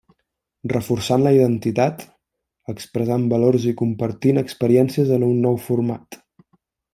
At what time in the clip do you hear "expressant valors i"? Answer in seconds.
2.73-3.77